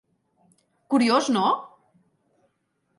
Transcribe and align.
Curiós, 0.95 1.29
no? 1.37 1.45